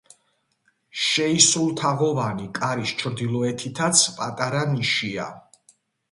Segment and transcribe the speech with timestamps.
[0.99, 5.29] შეისრულთაღოვანი კარის ჩრდილოეთითაც პატარა ნიშია.